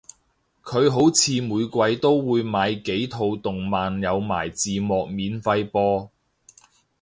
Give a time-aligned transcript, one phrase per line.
[0.63, 6.09] 佢好似每季都會買幾套動漫有埋字幕免費播